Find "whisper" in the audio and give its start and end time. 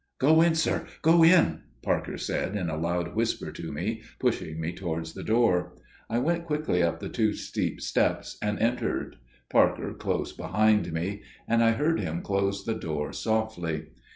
3.13-3.51